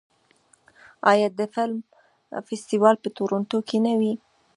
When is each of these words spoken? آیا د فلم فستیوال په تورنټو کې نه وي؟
آیا 1.11 1.27
د 1.39 1.41
فلم 1.53 1.77
فستیوال 2.47 2.95
په 3.03 3.09
تورنټو 3.17 3.59
کې 3.67 3.77
نه 3.85 3.93
وي؟ 3.99 4.13